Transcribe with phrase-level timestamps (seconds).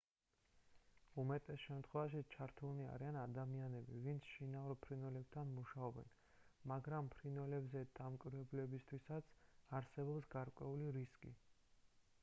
[1.23, 6.09] უმეტეს შემთხვევაში ჩართულნი არიან ადამიანები ვინც შინაურ ფრინველებთან მუშაობენ
[6.73, 9.31] მაგრამ ფრინველებზე დამკვირვებლებისთვისაც
[9.83, 11.37] არსებობს გარკვეული რისკი